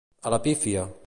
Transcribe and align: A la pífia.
A 0.29 0.31
la 0.35 0.39
pífia. 0.49 0.89